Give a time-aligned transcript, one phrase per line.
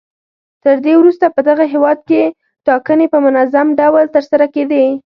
[0.63, 2.21] تر دې وروسته په دغه هېواد کې
[2.65, 4.85] ټاکنې په منظم ډول ترسره کېدې.